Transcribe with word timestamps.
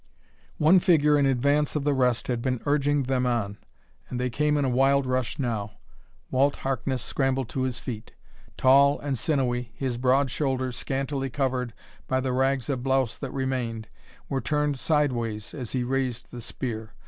One 0.57 0.79
figure 0.79 1.15
in 1.15 1.27
advance 1.27 1.75
of 1.75 1.83
the 1.83 1.93
rest 1.93 2.27
had 2.27 2.41
been 2.41 2.59
urging 2.65 3.03
them 3.03 3.27
on, 3.27 3.59
and 4.09 4.19
they 4.19 4.31
came 4.31 4.57
in 4.57 4.65
a 4.65 4.69
wild 4.69 5.05
rush 5.05 5.37
now. 5.37 5.73
Walt 6.31 6.55
Harkness 6.55 7.03
scrambled 7.03 7.49
to 7.49 7.61
his 7.61 7.77
feet. 7.77 8.13
Tall 8.57 8.99
and 8.99 9.15
sinewy, 9.15 9.71
his 9.75 9.99
broad 9.99 10.31
shoulders, 10.31 10.75
scantily 10.75 11.29
covered 11.29 11.75
by 12.07 12.19
the 12.19 12.33
rags 12.33 12.67
of 12.67 12.81
blouse 12.81 13.15
that 13.19 13.29
remained, 13.31 13.89
were 14.27 14.41
turned 14.41 14.79
sideways 14.79 15.53
as 15.53 15.73
he 15.73 15.83
raised 15.83 16.31
the 16.31 16.41
spear. 16.41 16.95